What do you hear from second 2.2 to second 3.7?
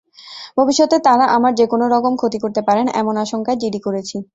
ক্ষতি করতে পারেন, এমন আশঙ্কায়